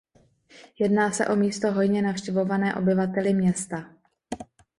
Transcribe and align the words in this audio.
Jedná 0.79 1.11
se 1.11 1.27
o 1.27 1.35
místo 1.35 1.71
hojně 1.71 2.01
navštěvované 2.01 2.75
obyvateli 2.75 3.33
města. 3.33 3.91